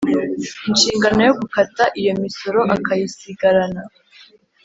[0.69, 3.81] inshingano yo gukata iyo misoro akayisigarana